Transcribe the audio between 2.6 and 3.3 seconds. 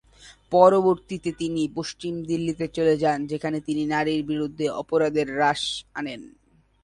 চলে যান,